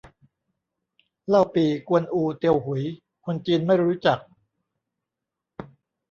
[1.27, 2.83] เล่าปี่ กวนอู เตียวหุย
[3.25, 4.19] คนจีนไม่รู้จัก